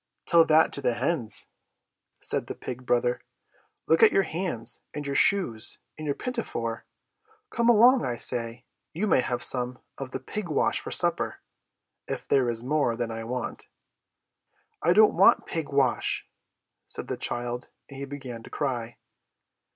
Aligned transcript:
"Tell 0.25 0.45
that 0.45 0.73
to 0.73 0.81
the 0.81 0.95
hens!" 0.95 1.45
said 2.19 2.47
the 2.47 2.55
pig 2.55 2.87
brother. 2.87 3.21
"Look 3.85 4.01
at 4.01 4.11
your 4.11 4.23
hands, 4.23 4.81
and 4.95 5.05
your 5.05 5.15
shoes, 5.15 5.77
and 5.95 6.07
your 6.07 6.15
pinafore! 6.15 6.85
Come 7.51 7.69
along, 7.69 8.03
I 8.03 8.15
say! 8.15 8.65
You 8.93 9.05
may 9.05 9.21
have 9.21 9.43
some 9.43 9.77
of 9.99 10.09
the 10.09 10.19
pig 10.19 10.49
wash 10.49 10.79
for 10.79 10.89
supper, 10.89 11.35
if 12.07 12.27
there 12.27 12.49
is 12.49 12.63
more 12.63 12.95
than 12.95 13.11
I 13.11 13.23
want." 13.25 13.67
"I 14.81 14.93
don't 14.93 15.15
want 15.15 15.45
pig 15.45 15.69
wash!" 15.69 16.27
said 16.87 17.07
the 17.07 17.15
child; 17.15 17.67
and 17.87 17.99
he 17.99 18.05
began 18.05 18.41
to 18.41 18.49
cry. 18.49 18.97